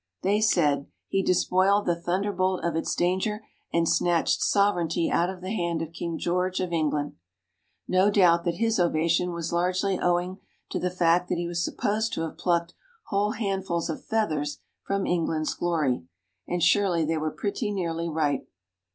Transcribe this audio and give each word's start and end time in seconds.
They 0.23 0.41
said, 0.41 0.87
"He 1.09 1.21
despoiled 1.21 1.85
the 1.85 1.95
thunderbolt 1.95 2.65
of 2.65 2.75
its 2.75 2.95
danger 2.95 3.45
and 3.71 3.87
snatched 3.87 4.41
sovereignty 4.41 5.11
out 5.11 5.29
of 5.29 5.41
the 5.41 5.51
hand 5.55 5.83
of 5.83 5.93
King 5.93 6.17
George 6.17 6.59
of 6.59 6.73
England." 6.73 7.17
No 7.87 8.09
doubt 8.09 8.43
that 8.45 8.55
his 8.55 8.79
ovation 8.79 9.31
was 9.31 9.53
largely 9.53 9.99
owing 9.99 10.39
to 10.71 10.79
the 10.79 10.89
fact 10.89 11.29
that 11.29 11.37
he 11.37 11.45
was 11.45 11.63
supposed 11.63 12.13
to 12.13 12.21
have 12.21 12.39
plucked 12.39 12.73
whole 13.09 13.33
handfuls 13.33 13.91
of 13.91 14.03
feathers 14.03 14.57
from 14.81 15.05
England's 15.05 15.53
glory, 15.53 16.07
and 16.47 16.63
surely 16.63 17.05
they 17.05 17.19
were 17.19 17.29
pretty 17.29 17.69
nearly 17.71 18.09
right. 18.09 18.47